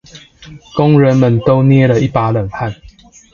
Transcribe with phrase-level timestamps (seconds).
[0.75, 2.73] 工人們都捏了一把冷汗